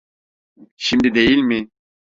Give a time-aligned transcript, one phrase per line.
[0.77, 1.69] Şimdi değil mi?